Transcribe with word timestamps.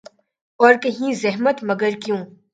اور 0.59 0.73
کہیں 0.83 1.11
زحمت، 1.23 1.57
مگر 1.69 1.91
کیوں۔ 2.03 2.17